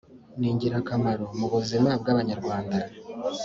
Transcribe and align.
ni 0.37 0.45
ingirakamaro 0.51 1.25
mu 1.39 1.45
buzima 1.53 1.89
bw’abanyarwanda. 2.01 2.77